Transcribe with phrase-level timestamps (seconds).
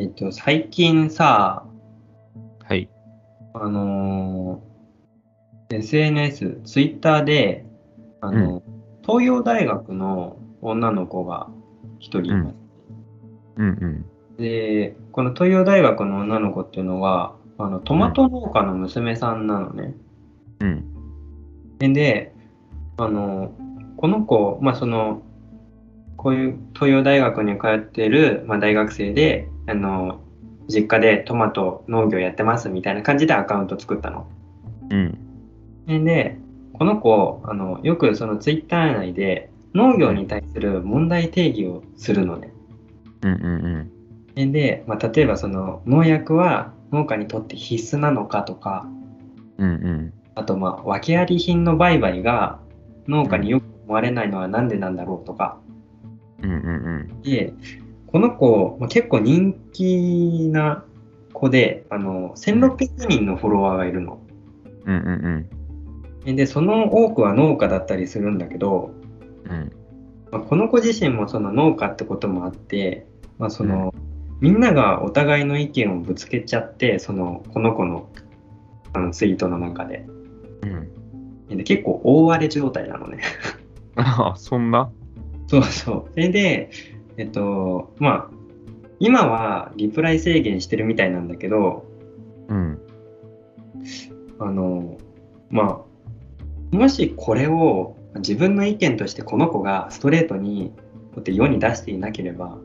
[0.00, 1.66] えっと、最近さ、
[2.66, 2.88] はい。
[3.52, 7.66] あのー SNS、ツイッターで、
[8.22, 8.62] あの、
[9.02, 11.50] 東洋大学の女の子が
[11.98, 12.56] 一人います。
[13.56, 14.06] うんうん。
[14.38, 19.94] で、この東洋大学の女の子っていうのは、あのトマト農家の娘さんなのね。
[20.60, 20.64] う
[21.86, 21.92] ん。
[21.92, 22.34] で、
[22.96, 23.52] あの、
[23.98, 25.20] この子、まあその、
[26.16, 30.20] こういう東洋大学に通ってる、まあ、大学生で、あの、
[30.68, 34.28] 実家でトマト農業やってますみたいな感じでアカウント作ったの。
[34.90, 36.04] うん。
[36.04, 36.38] で、
[36.74, 42.52] この子、あの、よくそのツイッター内で農業に対する問題定義をするのね。
[43.22, 43.90] うんうん
[44.52, 48.86] で、まあ、例えばその農薬は農家にとって必須なのかとか、
[49.58, 49.74] うん。
[49.74, 50.12] うんうん。
[50.34, 52.60] あとまあ訳あり品の売買が
[53.06, 55.58] 農家によく思われないのはなんでなんだろうとか。
[56.42, 57.52] うんうんで、
[58.12, 60.84] この子、まあ、結構人気な
[61.32, 64.20] 子で、あの、1600人のフォロワーがいるの。
[64.86, 64.96] うん。
[64.96, 68.90] うんうんで、その多くは農家だったりするんだけど、
[69.46, 69.52] うん。
[69.52, 69.72] うん。
[70.30, 73.06] まあ、この子自身もその農家ってこともあって、
[73.38, 73.94] まあ、その、
[74.40, 78.10] みんながお互いの意見をぶつけちゃって、その、この子の
[78.92, 80.04] あのツイートの中で。
[80.62, 80.66] う
[81.54, 81.56] ん。
[81.56, 83.22] で結構大荒れ状態なのね。
[83.96, 84.90] あ あ、そんな？
[85.46, 86.10] そうそう。
[86.12, 86.70] それで、
[87.20, 88.30] えっと、まあ、
[88.98, 91.84] 今はリプライ制限してるみたいなんだけど、
[92.48, 92.80] うん。
[94.38, 94.96] あの、
[95.50, 95.84] ま
[96.72, 100.72] あ、もしこれを自分の意見としてこの子がストレートに
[101.14, 102.56] こうやって世に出していなければ、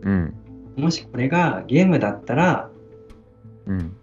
[0.00, 0.34] うん。
[0.78, 2.70] もしこれがゲームだったら、
[3.66, 3.94] うん。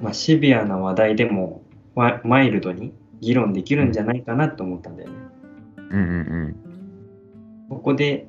[0.00, 1.62] まあ、シビアな話題でも
[1.94, 5.16] ママイルドに議論できるんじゃないかなと思ったんだよね。
[5.76, 6.02] うんう
[6.48, 6.56] ん
[7.68, 8.28] ここで、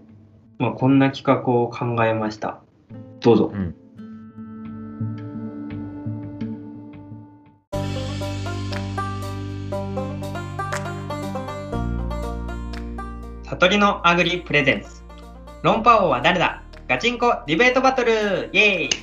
[0.57, 2.61] まあ、こんな企画を考えました。
[3.19, 3.51] どうぞ。
[3.53, 3.75] うん。
[13.43, 15.03] 悟りのアグリプレゼンス
[15.63, 16.61] 論破王は誰だ？
[16.87, 18.89] ガチンコディベートバトルイエーイ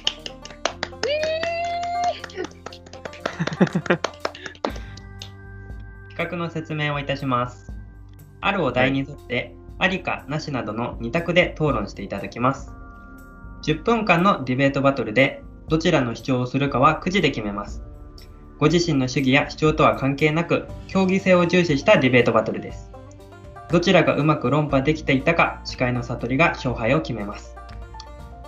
[6.10, 7.72] 企画の説明をいたします
[8.40, 12.72] あるお題に沿ってありかなしなどの2択で討論していただきます
[13.64, 17.82] 10分間のディベートバトルでどちらの主張をするかはくじで決めます
[18.58, 22.92] ご自身の主義や主張とは関係なく競技性を重視したディベートバトルです
[23.72, 27.56] どちらがうまく論破できていたか、司会の悟りが勝敗を決めます。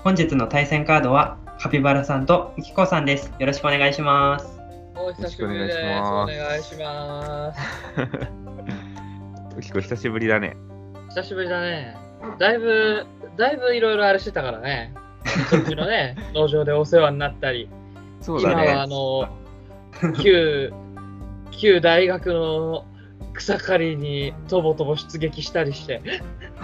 [0.05, 3.33] 本日の対戦カードは、カピバラさんとウキコさんです。
[3.39, 4.61] よろしくお願いします。
[4.95, 5.79] お久しぶりです。
[5.79, 7.61] およろしくお願いします。
[9.55, 9.57] うん。
[9.57, 10.59] 結構久しぶりだね。
[11.15, 11.97] 久しぶりだね。
[12.39, 14.93] だいぶ、だいぶいろいろあれしてたからね。
[15.51, 17.69] そっちのね、 農場でお世話になったり、
[18.21, 18.95] そうだ今はあね。
[18.95, 19.29] の、
[20.23, 20.73] 旧、
[21.51, 22.85] 旧大学の
[23.35, 26.03] 草刈りにとぼとぼ出撃したりして、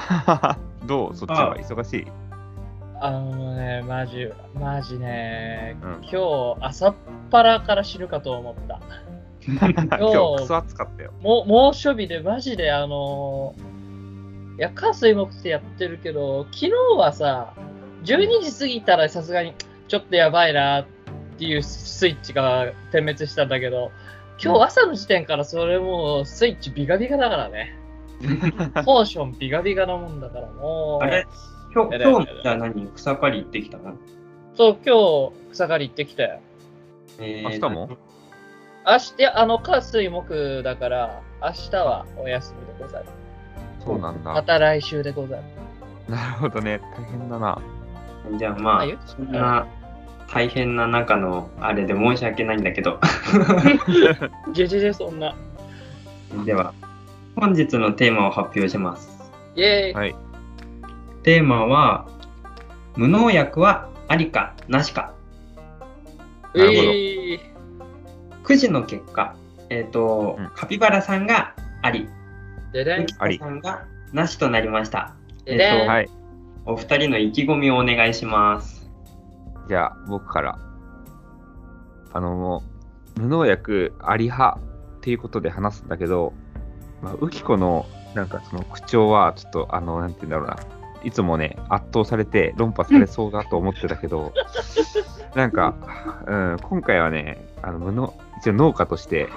[0.87, 1.17] どう？
[1.17, 1.57] そっちは？
[1.57, 2.07] 忙しい？
[3.03, 6.95] あのね、マジ、マジね、うん今日朝っ
[7.31, 8.81] ぱらから死ぬかと思った。
[9.47, 11.13] 今日クソ暑かったよ。
[11.21, 13.55] も猛暑日でマジであの
[14.59, 17.55] いや、火水木ってやってるけど、昨日はさ、
[18.05, 19.55] 12時過ぎたらさすがに
[19.89, 20.87] ちょっとやばいなっ
[21.39, 23.91] ていうスイッチが点滅したんだけど、
[24.43, 27.77] 今日朝の時点からそれもうスイッチビカビカだからね。
[28.85, 31.05] ポーションビカビカなもんだからもう。
[31.05, 31.27] あれ？
[31.75, 33.95] 今日、今日じゃあ何草刈り行ってきたの？
[34.55, 36.41] そう、今日草刈り行ってきたよ。
[37.19, 37.89] え明日も？
[38.87, 43.07] 明日、いやあの、火水木だから、明日はお休みでござる。
[43.93, 44.33] そうなんだ。
[44.33, 45.43] また来週でござる。
[46.09, 46.81] なるほどね。
[46.97, 47.61] 大変だな。
[48.39, 49.67] じゃあまあそんな
[50.29, 53.01] 大変な中のあれで申し訳ないんだけど。
[54.53, 55.35] じゃじゃじゃ、そんな。
[56.45, 56.73] では、
[57.35, 59.09] 本日のテーマを発表します。
[59.57, 59.93] イェーイ。
[59.95, 60.15] はい。
[61.25, 62.07] テーマは、
[62.97, 65.13] 無農薬はありかなしか。
[66.55, 67.51] なるほどえー
[68.43, 69.37] くじの結果、
[69.69, 72.09] えっ、と、うんカピバラさんがあり、
[72.73, 75.15] ででんウキコさんがなしとなりました。
[75.45, 76.11] ででんえっとはい。
[76.67, 78.91] お二人の意気込みをお願いします。
[79.69, 80.59] じゃあ、僕から。
[82.13, 82.63] あの、も
[83.17, 84.59] う無農薬あり派
[84.99, 86.33] っていうことで話すんだけど、
[87.03, 90.57] まあ、ウキコの、なんかその口調は、ちょっと、あの、なんて言うんだろうな。
[91.03, 94.33] いつもね、圧倒されて論破されそうだと思ってたけど、
[95.35, 95.75] なんか、
[96.27, 99.29] うん、今回はね、あの無農一応農家として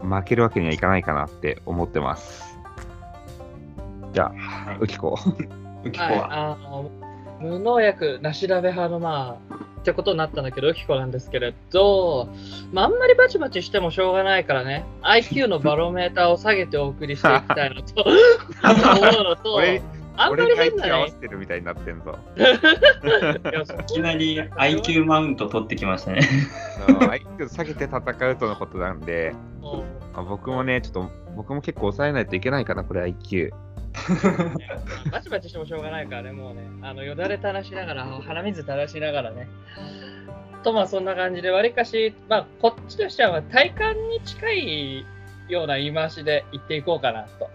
[0.00, 2.49] 負けるわけにはいかないかなって思ってます。
[4.12, 5.18] じゃあ、ウキコ。
[5.84, 6.52] ウキコはい、は。
[6.52, 6.90] あの
[7.40, 12.28] 無農薬なしだべ派のまあってことになったんだけど、ウキコなんですけれど、
[12.72, 19.82] まあ、あんまりバチバチしてもしょうがないからね、IQ のバロメーターを下げてお送りしていきたいのと、 思うのと、俺
[20.16, 22.18] あんまり変な IQ 合わねせてるみたいになってんぞ。
[22.36, 26.20] いやそいきなり IQ マウント取ってきましたね。
[26.86, 29.34] IQ 下げて戦うとのことなんで、
[30.28, 33.50] 僕もね、ちょっと僕も結構抑えないといけないかな、これ IQ。
[33.90, 39.48] う バチバチしてもしょうがないからね、もうね、あのよだれ垂らしながら、鼻水垂らしながらね。
[40.62, 45.06] と、まあそんな感じで、わりかし、まあこっちとしてはまあ体感に近い
[45.48, 47.50] ような言い回しで言っていこうかなと。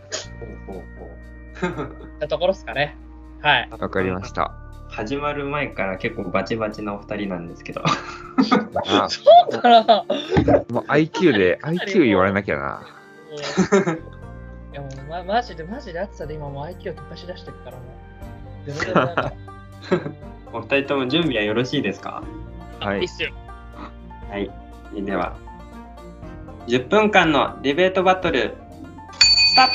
[1.62, 2.98] ったところですかね。
[3.42, 3.70] はい。
[3.70, 4.52] わかりました。
[4.90, 7.82] 始まる前から結構バチバチなお二人なんですけど。
[7.86, 9.22] あ そ
[9.52, 10.06] うかな
[10.70, 12.82] もう IQ で、IQ 言われなきゃな。
[14.76, 17.84] いやもう、ま、マジでマジで暑さで今もう IQ 溶かし出してるからも
[18.68, 19.38] う。
[20.58, 22.22] お二人とも準備はよろしいですか？
[22.82, 23.32] はいいいっすよ。
[24.30, 24.52] はい。
[25.02, 25.38] では、
[26.68, 28.54] 10分間のディベートバトル、
[29.14, 29.68] スター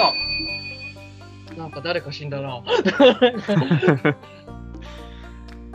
[1.56, 2.62] トなんか誰か死んだな。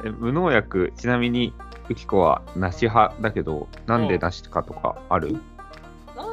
[0.05, 1.53] え無農薬、ちなみに、
[1.89, 5.35] ウキコは梨派だけど、なんで梨かとかある、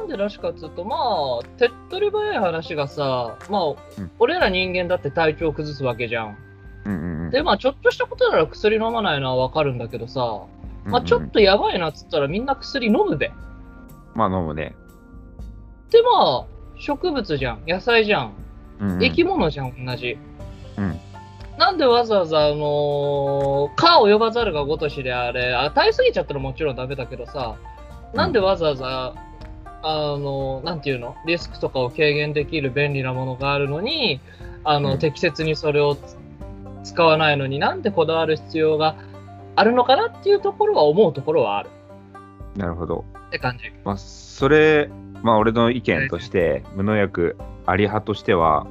[0.03, 0.97] なんでらしかっつうと、ま
[1.41, 3.77] あ、手っ取り早い話がさ、まあ、うん
[4.19, 6.37] 俺ら人間だって体調崩すわけじゃん。
[6.85, 7.31] うんうんうん。
[7.31, 10.41] で、まあ、ちょっとしたことなら薬飲まないのはわかるんだけどさ、
[10.85, 13.31] まあ、ちょっとやばいなっつったらみんな薬飲むべ。
[14.13, 14.75] まあ飲むね。
[15.89, 16.09] で、ま
[16.41, 16.45] あ、
[16.77, 17.63] 植物じゃん。
[17.65, 18.33] 野菜じゃん。
[18.81, 20.17] うんうん生き物じゃん、同じ。
[20.77, 20.99] うん
[21.55, 27.55] なんでわざわざ、あのー、か及ばざるがごとしであれ、与えすぎちゃったらもちろんダメだけどさ、
[28.13, 29.13] なんでわざわざ、
[29.83, 31.15] あの、なんていうの？
[31.27, 34.21] リスクとかを軽減できる便利なものがあるのに、
[34.63, 36.17] あの、うん適切にそれをつ
[36.83, 38.95] 使わないのになんでこだわる必要が
[39.55, 41.69] あるのかなっていうところは思うところはある
[42.55, 43.05] なるほど。
[43.27, 43.71] って感じ。
[43.83, 44.89] まあ、それ、
[45.21, 48.67] まあ、俺の意見として、無農薬あり派としては、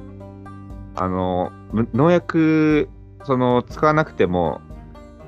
[0.95, 2.87] あの、無農薬、
[3.23, 4.61] その、使わなくても、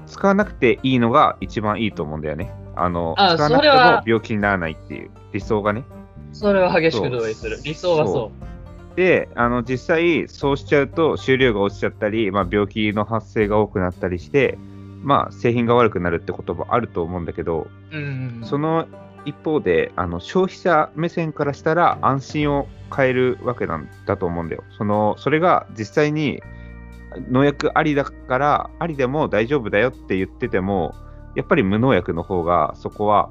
[0.07, 2.53] 使わなくていいのが一番いいと思うんだよね。
[2.75, 5.83] あの、あ使わなくても病気にならないっていう理想がね。
[6.33, 7.59] それは激しく同意する。
[7.63, 8.31] 理想はそ
[8.95, 14.57] で、あの、実際、そうしちゃうと、収量が落ちちゃったり、まあ、病気の発生が多くなったりして、
[15.03, 17.97] まあ、製品が悪くなるって言葉あると思うんだけど、う。
[17.97, 18.41] うん。
[18.43, 18.87] その
[19.25, 24.63] 一方で、あの消費者目線からしたら安心を変えるわけなんだと思うんだよ。
[24.77, 26.41] そのそれが実際に
[27.29, 30.95] 農薬ありだから、ありでも大丈夫だよって言ってても、
[31.35, 33.29] やっぱり無農薬の方がそこは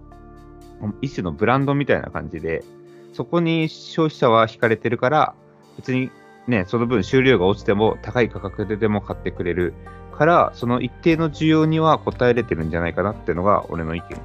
[1.00, 2.64] 一種のブランドみたいな感じで、
[3.12, 5.34] そこに消費者は惹かれてるから、
[5.76, 6.10] 別に
[6.46, 9.74] ね、その分収量が落ちても高い価格ででも買ってくれる
[10.16, 14.16] から、その一定の需要には応えれてるんじゃないかなっていうのが俺の意見。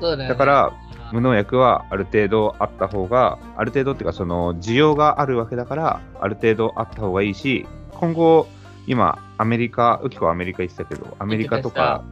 [0.00, 0.72] だねだから、
[1.12, 8.46] 無農薬はある程度あった方が、ある程度っていうか、その需要があるわけだから、ある程度あった方がいいし、今後、
[8.86, 12.04] 今、アメリカ、ウキコはアメリカ行ってたけど、アメリカとか、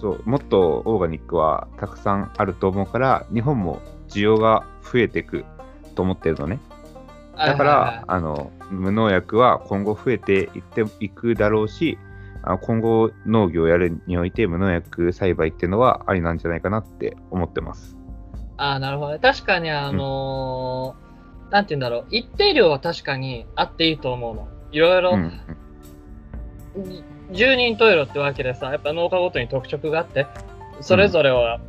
[0.00, 5.44] そうもっとオーガニックはたくさんあると思うから、日本も需要が増えていく
[5.94, 6.60] と思ってるのね。
[7.36, 11.98] だから、あの無農薬は今後増えていっていくだろうし、
[12.62, 17.96] 今後農業をやるにおいて無農薬栽培っていうのはありなんじゃないかなって思ってます。
[18.56, 19.18] ああ、なるほどね。
[19.20, 21.08] 確かに、あのー
[21.50, 22.06] なんて言うんだろう。
[22.10, 24.48] 一定量は確かにあっていいと思うの。
[24.70, 25.32] いろいろ、うん
[27.30, 30.26] 十人十色ってわけでさ、やっぱ農家ごとに特色があって、
[30.80, 31.60] それぞれは、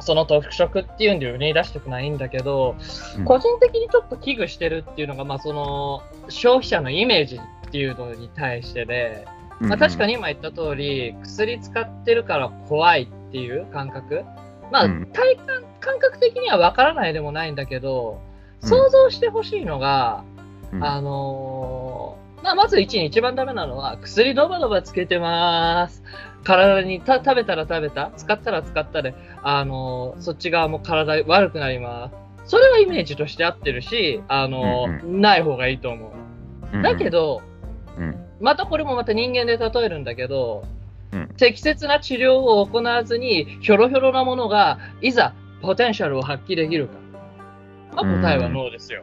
[0.00, 2.76] その特色っていうんで売りに出していくのはいいんだけど、
[3.18, 3.24] うん。
[3.24, 9.26] 個人的にちょっと危惧してるっていうのが、まあ、その消費者のイメージっていうのに対してで、
[9.60, 14.24] まあ、確かに今言った通り、薬使ってるから怖いっていう感覚。
[14.70, 15.06] まあ、うん。
[15.06, 18.20] 体感、感覚的には分からないでもないんだけど、
[18.62, 18.68] うん。
[18.68, 20.24] 想像してほしいのが、
[20.72, 20.84] うん。
[20.84, 26.02] あのーまあ、まず一に一番ダメなのは、薬ドバドバつけてます。
[26.44, 32.10] 体にた食べたら食べた、使ったら使ったで、あのーそっち側も体悪くなりま
[32.44, 32.50] す。
[32.50, 36.12] それはイメージとして合ってるし、あのーうんない方がいいと思
[36.72, 36.82] う。
[36.82, 37.42] だけ、ど、
[37.98, 40.64] うんまたこれもまた人間で例えるんだけど、
[41.12, 46.94] うん適切な治療を行わずに、ひょろひょろなものが、いざ、ポテンシャルを発揮できるか。
[47.94, 49.02] まあ、答えはノーですよ。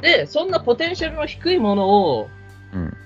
[0.00, 2.28] で、そんなポテンシャルの低いものを、
[2.72, 2.96] うん。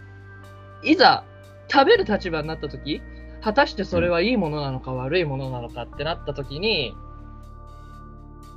[0.82, 1.24] いざ、
[1.68, 3.02] 食べる立場になったとき、
[3.42, 6.94] 果たしてそれはいいものなのか悪いものなのかってなったときに、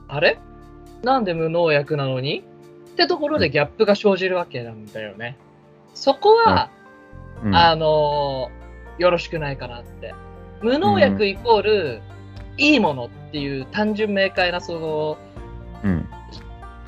[0.08, 0.40] あれ？
[1.04, 2.44] なんで無農薬なのに？
[2.94, 5.38] ってところでギャップが生じるわけなんだよね。
[5.94, 6.70] そこは、
[7.44, 7.56] うん。
[7.56, 8.60] あのー
[9.00, 10.14] よろしくないかなって。
[10.62, 12.02] 無農薬イコール、
[12.58, 15.18] いいものっていう単純明快な、その、
[15.86, 16.10] うん。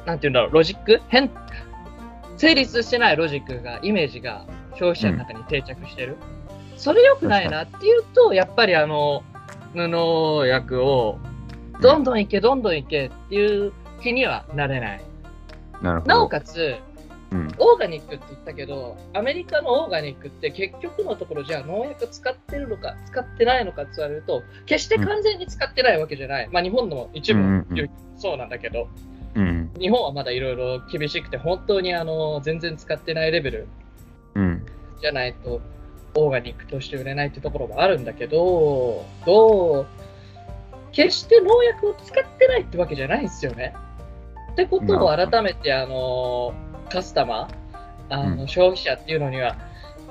[0.05, 0.99] なんていうんだろう、ロジック？
[1.07, 1.31] 変、
[2.41, 6.17] 成立してないロジックが、イメージが消費者の中に定着してる。
[6.75, 9.23] それ良くないなっていうと、やっぱりあの、
[9.75, 11.19] 無農薬を、
[11.81, 13.71] どんどんいけ、どんどんいけっていう
[14.01, 15.01] 気にはなれない。
[15.83, 15.99] な。
[15.99, 16.77] なおかつ、
[17.31, 17.47] うん。
[17.59, 26.49] オーガニックって言ったけど、アメリカのオーガニックって結局のところ、じゃあ農薬使ってるのか、使ってないのかって言われると、決して完全に使ってないわけじゃない。
[26.51, 29.10] まあ日本の一部うんうんうんそうなんだけど、うん。
[29.33, 33.67] 日本はまだいろいろ厳しくて、本当にあの全然使ってないレベル
[34.35, 34.65] うん。
[35.01, 35.61] じゃないと、
[36.15, 39.87] オーガニックとして売れないってところもあるんだけど、どう、
[40.91, 43.73] 決して農薬を使ってないってわけじゃないんですよね。
[44.53, 46.53] ってことを改めて、あの、
[46.89, 49.55] カスタマー、あの、うん消費者っていうのには、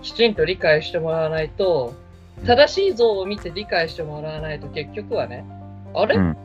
[0.03, 1.95] きちんと理解してもらわないと、
[2.47, 5.45] 正しい像を見て理解してもらわないと、結局はね、
[5.95, 6.37] あれ、うん。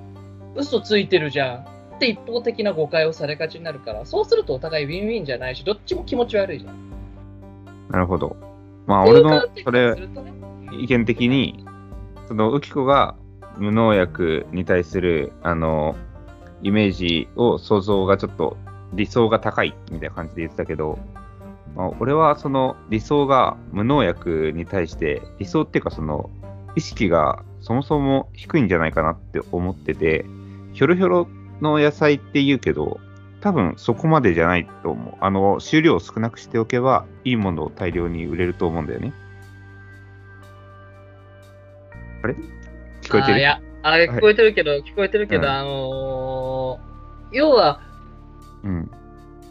[0.55, 6.75] 嘘ついてるじゃんって一方的な誤解をされがちになるから、そうするとお互いウィンウィンじゃないし、どっちも気持ち悪いじゃん。
[7.89, 8.35] なるほど。
[8.85, 9.95] まあ、俺のそれ
[10.79, 11.65] 意見的に、
[12.27, 13.15] その、浮子が
[13.57, 15.95] 無農薬に対する、あの、
[16.61, 18.57] イメージを想像がちょっと
[18.93, 20.99] 理想が高いみたいな感じで言ってたけど、
[21.75, 26.29] まあ、俺はその理想が無農薬に対して、理想っていうかその
[26.75, 30.25] 意識がそもそも低いんじゃないかなって思ってて、
[30.73, 31.27] ひょろひょろ
[31.61, 32.99] の野菜って言うけど、
[33.41, 35.15] 多分そこまでじゃないと思う。
[35.19, 39.13] あの、収量を少なくしておけば、いいものを大量に売れると思うんだよね。
[42.23, 42.35] あれ？
[43.01, 43.33] 聞こえてる？
[43.33, 46.85] あいや、あ聞こえてるけど、聞こえてるけど、うんあのー
[47.31, 47.81] 要は、
[48.63, 48.91] うん。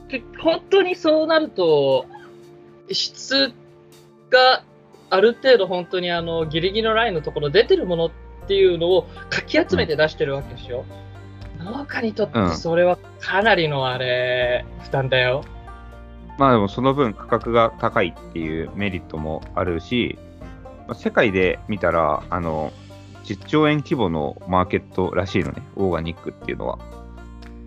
[0.08, 2.06] け本当にそうなると、
[2.90, 3.52] 質
[4.30, 4.64] が
[5.10, 8.10] ある程度本当にあのギリギリのラインのところ出てるものっ
[8.46, 10.84] ていうのをかき集めて出してるわけですよ。
[11.64, 15.44] 農家にとってうんそれはかなりのあれ、負担だよ。
[16.38, 20.18] まあでもその分価格が高いっていうメリットもあるし、
[20.86, 22.72] まあ世界で見たら、あの、
[23.24, 26.78] 10兆円規模のマーケットらしいのね、オーガニックっていうのは。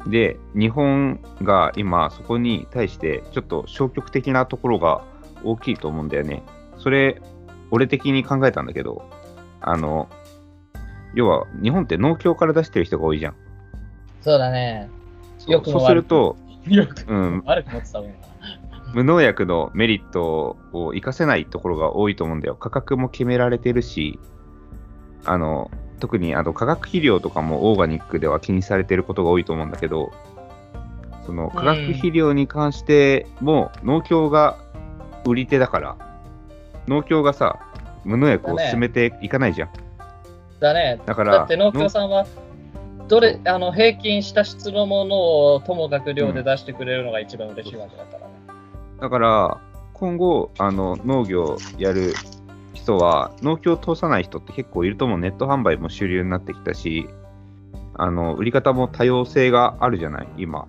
[0.06, 5.04] で、日本が今そこに対してちょっと消極的なところが
[5.44, 6.44] 大きいと思うんだよね。
[6.78, 7.22] それ、
[7.72, 9.10] 俺的に考えたんだけど、
[9.60, 10.10] あの、
[11.14, 13.36] 要は日本って農協から出してる人が多いじゃん。
[14.28, 14.90] そうだね。
[15.38, 16.36] そうよくもそうすると、
[16.68, 18.16] よくうん、悪く持ってたもんな。
[18.94, 22.56] 無農薬のメリットを活かせないところが多いと思うんだよ。
[22.56, 24.20] 価格も決められてるし、
[25.24, 30.12] あの、特にあの化学肥料とかもオーガニックでは気にされてることが多いと思うんだけど、
[31.26, 34.58] その化学肥料に関しても農協が
[35.26, 35.96] 売り手だから、
[36.90, 37.60] 農協がさ、
[38.04, 39.70] 無農薬を進めていかないじゃん。
[40.60, 41.00] だね。
[41.06, 42.26] だからだって農協さんは、
[43.08, 45.16] どれ、あの、平均した質のもの
[45.54, 48.34] をともかく量で出してくれるのが一番嬉しいわけだからね。
[49.00, 49.62] だから、
[49.94, 52.14] 今後、あの、農業やる
[52.74, 55.20] 人は、農協を通さない人って結構いると思う。
[55.20, 57.08] ネット販売も主流になってきたし、
[57.96, 60.68] あの、売り方も多様性があるじゃない、今。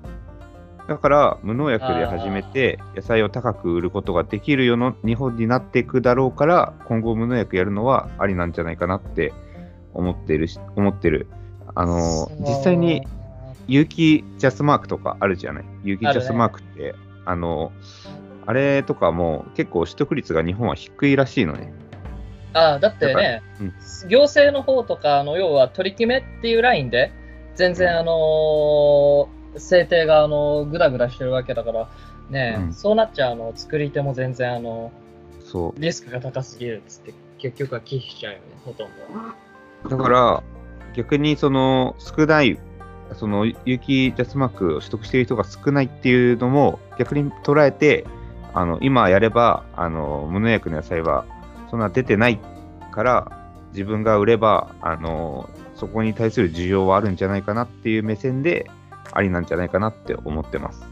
[0.88, 9.34] だから、無農薬で始めて、野菜を高く売ることができるような日本になっていくだろうから、今後無農薬やるのはありなんじゃないかなって
[9.92, 11.26] 思ってるし、思ってる。
[11.80, 13.06] あの、実際に、
[13.68, 15.64] 有機ジャスマークとかあるじゃない？
[15.84, 16.94] 有機ジャスマークって、
[17.24, 17.70] あの、
[18.46, 21.72] あれとかも結構取得率が日本は低いらしいのね。
[22.54, 23.72] ああ、だってね、うん
[24.08, 27.12] 行政の方とか、あの要は取り決めっていうラインで、
[27.54, 31.88] 全然、あのー制定が、あのーぐだぐだしてるわけだから、
[32.30, 34.90] ね、うんそうなっちゃうあの作り手も全然、あの
[35.44, 35.80] そう。
[35.80, 38.88] リスクが高すぎるっつって、結局は忌避しちゃうよね、ほとん
[39.90, 39.96] ど。
[39.96, 40.42] だから、
[40.94, 42.58] 逆にその少ない、
[43.14, 48.06] その有機ジャスマークを取得している人が少ないっていうのも逆に捉えて、
[48.54, 51.24] あの今やればあの無農薬の野菜は
[51.70, 52.38] そんな出てない
[52.92, 53.32] から、
[53.72, 58.70] 自分が売ればあのそこに対する需要はあるんじゃないかなっていう目線で、
[59.12, 60.84] ありなんじゃないかなって思ってます。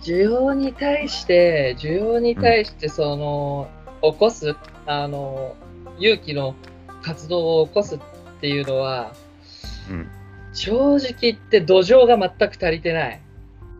[0.00, 3.68] 需要に対して、需要に対して、その、
[4.02, 5.54] 起こす、あの、
[5.98, 6.54] 勇気の
[7.02, 7.98] 活動を起こすっ
[8.40, 9.12] ていうのは、
[9.90, 10.08] うん。
[10.52, 13.20] 正直言って土壌が全く足りてない。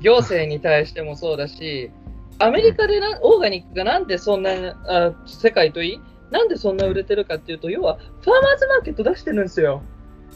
[0.01, 1.91] 行政に対してもそうだし、
[2.39, 4.51] アメリカでなオーガニックがなんでそんな
[4.87, 6.01] あ世界といい？
[6.31, 9.81] なんでそんな売れてるかっていうと、要はファーマーズマーケット出してるんですよ、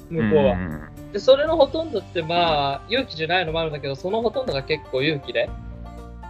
[0.08, 0.56] 向こうは。
[0.56, 5.50] んでそれのほとんどって、まあ、勇気じゃないのもあるんだけど、そのほとんどが結構勇気で。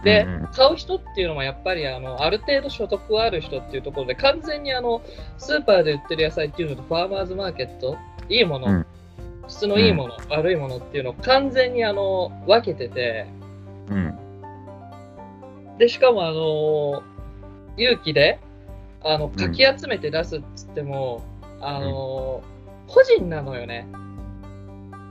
[0.03, 5.01] で、うんうん買う人っていうのはやっぱりあのある程度所得ある人っていうところで完全にあの
[5.37, 8.85] スーパーで売ってる野菜っていうのとファーマーズマーケットいいもの、うん。
[9.47, 13.27] 質のいいもの、悪いものっていうのを完全にあの分けてて
[13.89, 14.17] うん。
[15.77, 17.03] でしかもあの
[17.77, 18.39] 勇気で
[19.03, 21.23] あのかき集めて出すっつっても、
[21.59, 22.43] あの
[22.87, 23.87] 個人なのよね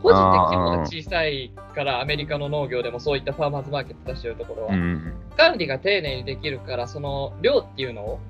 [0.03, 5.13] 個人で規模が小さいからアメリカの農業でもそういったファーマーズマーケット出してるところは、うん。
[5.37, 8.21] 管理が丁寧にできるからその量っていうのを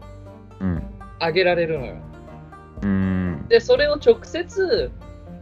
[0.60, 0.82] うん。
[1.20, 1.96] 上げられるのよ
[2.82, 3.46] うん。
[3.48, 4.90] でそれを直接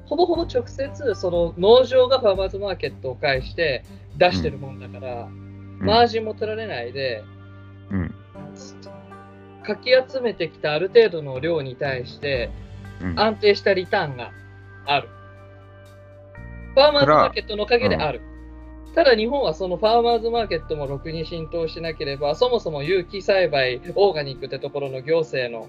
[0.07, 3.85] ほぼほぼ直接その農場がファーマーズマーケットを介して
[4.17, 5.29] 出してるもんだから、
[5.79, 7.23] マージンも取られないで
[7.91, 8.15] うん。
[9.65, 12.51] かき集めてきたある程度の量に対して
[13.01, 13.21] うん。
[13.21, 14.33] 安定したリターンが
[14.87, 15.09] ある。
[16.79, 18.21] ファーマーズマーケットのおかげである。
[18.95, 25.69] ただ日本はそのファーマーズマーケットもろくに浸透しなければ、そもそも有機栽培、オーガニックってところの行政の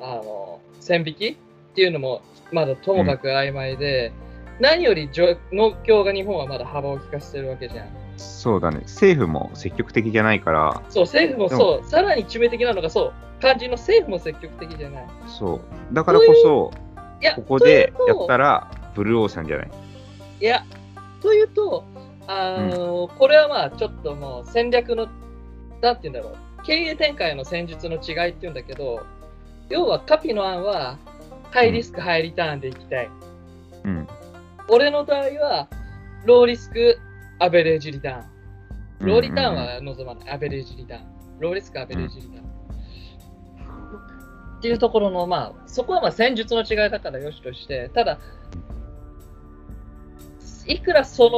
[0.00, 1.36] あの線引きっ
[1.74, 4.12] ていうのもまだともかく曖昧で、
[4.60, 5.10] 何より
[5.52, 7.88] 農協が日本はまだ幅を利かせてるわけじゃん。
[8.16, 8.78] そうだね。
[8.82, 15.06] 政府も積極的じゃないから、そう、政府もでそう、さらに致命的なのがそう、肝心の政府も積極的じゃない。
[15.26, 15.60] そう。
[15.92, 16.70] だからこそ、
[17.36, 19.70] ここでやったら、ブルーオーシャンじゃない？
[20.40, 20.64] いや、
[21.20, 21.84] というと、
[22.26, 25.08] あのこれはまあちょっともう戦略の、
[25.80, 29.04] なんて言うんだろう、経営展開の戦術の違いっていうんだけど、
[29.68, 30.98] 要はカピの案は、
[31.50, 33.10] ハイリスク、ハイリターンでいきたい。
[33.84, 34.08] うん。
[34.68, 35.68] 俺の場合は、
[36.24, 36.98] ローリスク、
[37.38, 39.06] アベレージリターン。
[39.06, 40.30] ローリターンうんは望まない。
[40.34, 41.02] アベレージリターン。
[41.38, 42.44] ローリスク、アベレージリターン。
[44.58, 48.18] っていうところの、まあ、そこはまあ戦術の違いだからよしとして、ただ、
[50.66, 51.28] いくらそ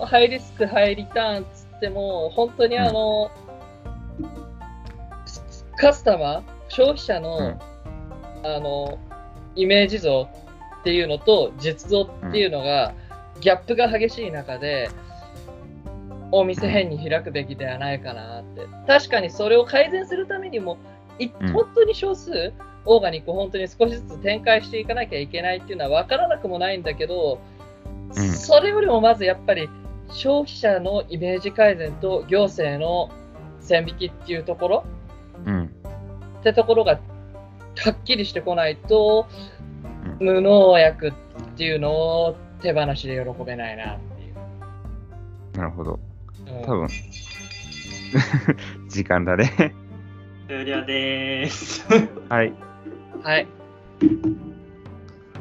[0.00, 3.30] のハイリスク、ハイリターンつっても、本当にあの、
[5.76, 7.58] カスタマー、消費者の、うん
[8.44, 8.98] あの、
[9.56, 10.28] イメージ像
[10.80, 12.94] っていうのと実像っていうのが、
[13.40, 14.90] ギャップが激しい中で、
[16.30, 18.66] お店変に開くべきではないかなって。
[18.86, 20.78] 確かにそれを改善するためにも、
[21.18, 22.52] いうん本当に少数、
[22.84, 27.40] オーガニックを本当に少しずつ展開していかなきゃいけないっていうのは分からなくもないんだけど、
[28.16, 29.68] うんそれよりもまずやっぱり
[30.10, 33.10] 消費者のイメージ改善と行政の
[33.60, 34.84] 線引きっていうところ
[35.44, 35.70] うん。
[36.40, 37.00] ってところが
[37.76, 39.26] はっきりしてこないと、
[40.20, 41.12] 無農薬っ
[41.56, 44.34] ていうのを手放しで喜べないなっていう。
[45.56, 45.98] なるほど。
[46.46, 46.88] うん多分
[48.88, 49.74] 時間だね。
[50.48, 51.86] 終了です。
[52.28, 52.52] はい。
[53.22, 53.46] はい。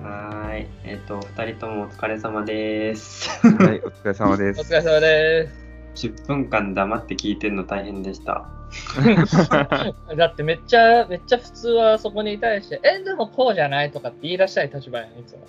[0.07, 0.67] はーい。
[0.85, 3.29] えっ、と、二人ともお疲れ様です。
[3.45, 4.61] はい、お疲れ様です。
[4.61, 5.49] お疲れ様で
[5.95, 6.07] す。
[6.07, 8.45] 10分間黙って聞いてるの大変でした。
[10.15, 15.39] だってめっちゃ、めっちゃ普通はそこに対して、え、でもこうじゃないとかって言い出したい立場やね、いつも。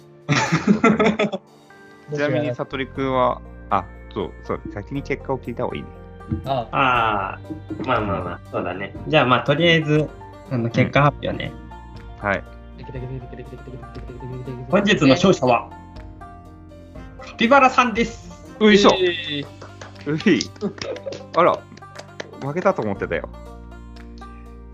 [2.17, 3.41] ちなみに、さとりくんは、
[3.71, 5.89] あ、そう、そう、先に結果を聞いた方がいいね。
[6.45, 7.39] あああ、
[7.87, 8.95] まあまあまあ、そうだね。
[9.07, 10.09] じゃあまあ、とりあえず、
[10.51, 11.53] あの結果発表ね。
[12.19, 12.43] はい。
[14.71, 15.71] 本日の勝者は、
[17.21, 18.31] カピバラさんです。
[18.59, 18.91] よいしょ。
[18.99, 19.59] えー。
[20.07, 20.41] うい。
[21.37, 21.59] あら、
[22.41, 23.29] 負けたと思ってたよ。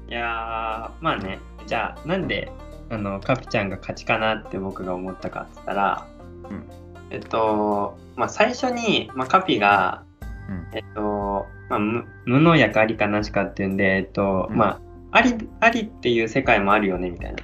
[0.08, 2.52] いやー、まあね、じゃあ、なんで、
[2.90, 6.06] あの、カピちゃんが勝ちかなって僕が思ったかっつったら、
[6.48, 6.64] うん。
[7.10, 10.04] えっと、まあ、最初に、まあ、カピが、
[10.48, 10.68] うん。
[10.72, 14.56] えっと、まあ、無無農薬ありかなしかっていうんで、えっと、うん。
[14.56, 17.42] まあ、あり、ありっていう世界もあるよね、みたいな。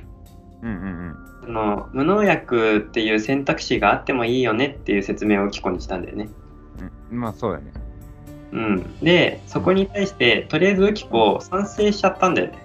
[0.62, 6.29] うんうんその無農薬っていう選択肢があってもいいよねっていう説明をキコにしたんだよね。
[7.11, 7.18] うん。
[7.18, 7.73] まあ、そうだね。
[8.53, 9.01] うん。
[9.01, 12.59] で、そこに対して、とりあえずウキコ賛成しちゃったんだよね。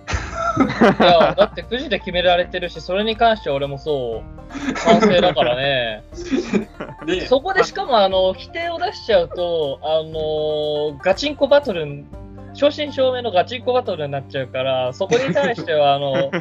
[0.99, 4.23] いや、だってくじで決められてるし、それに関しては俺もそ
[4.73, 6.03] う、賛成だからね。
[7.05, 12.05] で、そこでしかも、あの、否定を出しちゃうと、あのガチンコバトル、
[12.53, 16.31] 正真正銘のガチンコバトルになっちゃうから、そこに対しては、あの、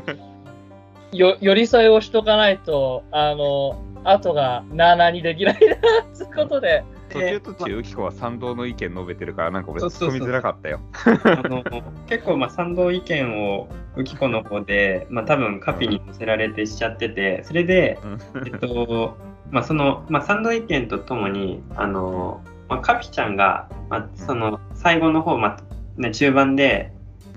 [1.16, 5.76] よ寄り添いをしとかないと、あの、後がなあなあにできないな、
[6.12, 6.84] つうことで。
[7.10, 10.80] 途中途中、ウキコは賛同の意見述べてるから、なんか俺、そうそうそう突っ込みづらかったよ。
[11.06, 11.62] あの
[12.06, 17.98] 結構まあ賛同意見をウキコの方で、まあ、多分カピに載せられてしちゃっててそれで、
[18.44, 19.16] えっと
[19.50, 26.92] まあ、その、まあ、賛同意見とともにあの、まあ、カピちゃんが、まあ、その最後の方、まあね、中盤で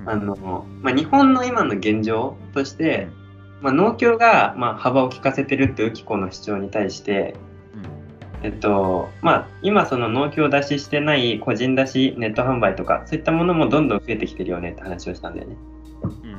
[0.05, 3.09] あの、まあ、日本の今の現状として、
[3.61, 7.35] まあ、農協が、まあ、幅を利かせてるってウキコの主張に対して、
[7.73, 7.85] うん
[8.43, 15.57] ええっと、まあ、今その農協出ししてない個人出し、ネット販売とか、そういったものもどんどん増えてきてるよねって話をしたんだよね。
[16.03, 16.37] うんうん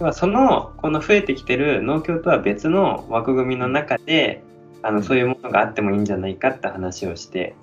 [0.00, 4.42] 要はその、この増えてきてる農協とは別の枠組みの中で、
[4.82, 7.54] あの、そういうものがあってもいいんじゃないかって話をして、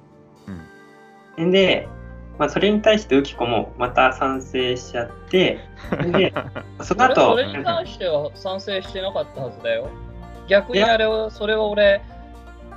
[1.37, 1.51] うん。
[1.51, 1.89] で、
[2.38, 5.60] まあ、それに対してウキコもまた賛成しちゃって、
[6.12, 6.34] で、
[6.82, 9.89] そのそれそ後、れに関しては賛成してなかったはずだよ。
[10.47, 12.02] 逆にあれを、それを俺、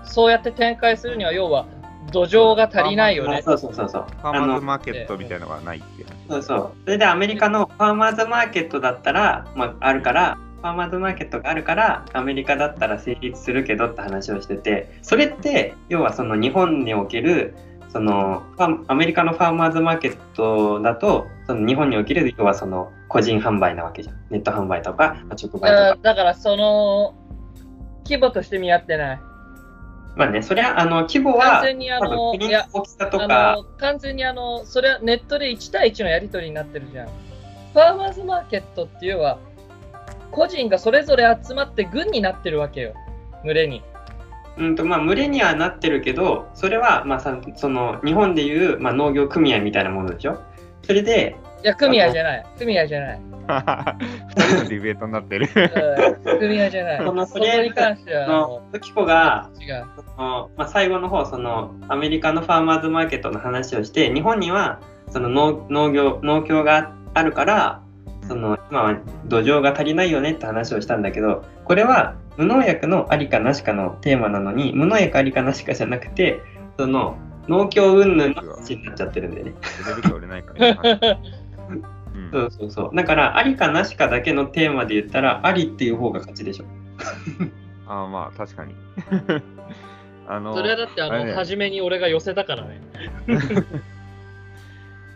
[0.03, 1.67] そうやって展開するには、要は、
[2.11, 3.43] 土壌が足りないよね。
[3.43, 4.05] そうそうそうそう。
[4.21, 6.15] ファーあのマーズマーケットみたいなのがないっていう話。
[6.29, 6.73] そうそう。
[6.85, 17.55] それでアメリカのファーマーズマーケットだったら、まあ、あるから、ファーマーズマーケットがあるから、アメリカだったら成立するけどって話をしてて、それって、要はその日本における、
[17.93, 18.45] その
[18.87, 24.17] アメリカのファーマーズマーケットだと、その日本における、要はその個人販売なわけじゃん。
[24.31, 25.71] ネット販売とか、まあ直売とか。
[25.71, 27.15] だだから、その、
[28.05, 29.21] 規模として見合ってない。
[30.17, 32.39] まあね、それは、あの、規模は、完全にあ多の、大
[32.83, 37.07] きさとあか、の完全にあの、それはネットで1対1のやり取りになってるじゃん。
[37.07, 39.39] ファーマーズマーケットっていうのは、
[40.31, 42.95] 個人がそれぞれ集まって軍になってるわけよ。
[43.45, 43.83] 群れに。
[44.61, 50.39] うんとまあ、群れにはなってるけど、それは、まあ、さその日本でいう、まあ、農業組合みたいなものでしょ？
[50.83, 52.47] それで、いや、組合じゃない。
[52.59, 53.21] 組合じゃない。
[53.51, 55.49] 二人のディベートになってる。
[56.25, 56.99] うん組合じゃない。
[56.99, 59.87] そのそこに関しては、のの、ウキコが違う。
[59.97, 67.83] その、まあ、最後の方そのアメリカのファーマーズマーケットの話をして日本にはその農農業農協があるから
[68.31, 76.41] その今は土壌が足りないよねって話をしたんだけどこれは無農薬のありかなしかのテーマなのに無農薬ありかなしかじゃなくて
[76.79, 79.55] その農協云々の話になっちゃってるんだよね。
[82.33, 86.65] そうそうそうだからありかなしかだけのテーマで言ったらありっていう方が勝ちでしょ。
[87.89, 88.75] ああ、まあ、確かに。
[90.29, 92.81] あの、それはだって、あの、ね初めに俺が寄せたからね。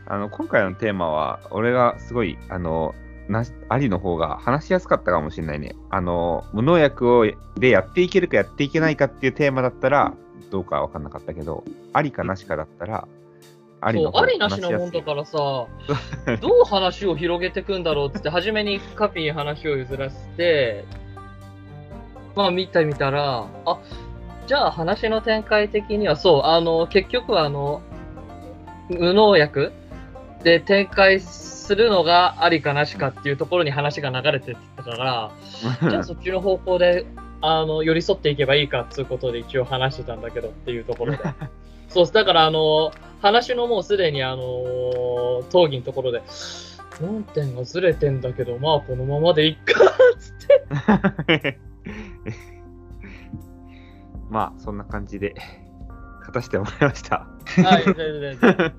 [0.06, 2.94] あの今回のテーマは、俺がすごい、あの、
[3.28, 5.74] なしありの方が話しやすかったかもしれないね。
[5.90, 10.14] あの、無農薬をでやっていけるかやっていけないかっていうテーマだったら、
[10.50, 13.08] どうかは分かんなかったけど、ありかなしかだったら、
[13.80, 15.38] ありの方がありなしのもんだからさ、
[16.40, 20.84] どう話を広げていくんだろうって、初めにカピーに話を譲らせて、
[22.34, 23.78] まあ見てみたら、あ、
[24.46, 27.80] じゃあ話の展開的にはそう、あの、結局はあの、
[28.90, 29.72] 無農薬
[30.42, 35.30] で展開するのがありかなしかっていうところに話が流れてったから、
[35.88, 37.06] じゃあそっちの方向で、
[37.40, 41.18] あの、寄り添っていけばいいかっていうことで一応話してたんだけどっていうところで。
[41.88, 42.90] そう、だからあの、
[43.22, 46.22] 話のもうすでにあの、討議のところで、
[47.00, 49.80] 論点がずれてんだけど、まあこのままでいっか、
[50.18, 50.34] つっ
[51.26, 51.58] て。
[54.30, 55.34] まあ、そんな感じで、
[56.20, 57.26] 勝たせてもらいました。
[57.62, 58.74] はい、全然全然。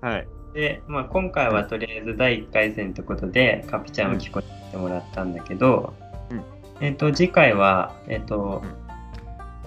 [0.00, 0.28] はい。
[0.56, 5.92] で、まあ、今回はとりあえず第1回戦ということでカピちゃんを聞こえてもらったんだけど、
[6.30, 6.42] うん。
[6.80, 8.62] えっ、と次回はえっ、と、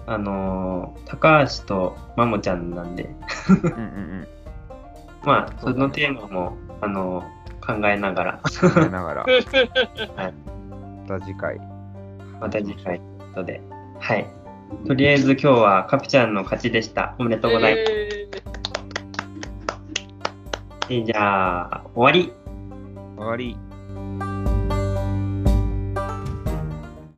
[0.08, 3.08] あのー高橋とマモちゃんなんで。
[3.50, 4.28] うんうんうん。
[5.24, 8.40] まあそのテーマも、あのー考えながら。
[8.44, 10.34] 考えながら、 はい。
[11.08, 11.60] また次回。
[12.42, 13.62] また次回ということで。
[14.00, 14.26] はい。
[14.88, 17.14] とりあえず今日はカピちゃんの勝ちでした。
[17.20, 18.19] おめでとうございます、えー
[20.90, 22.34] じゃあ終わり
[23.16, 23.69] 終わり。